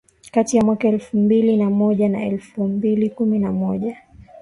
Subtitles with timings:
[0.31, 3.97] kati ya mwaka elfu mbili na moja na elfu mbili kumi na moja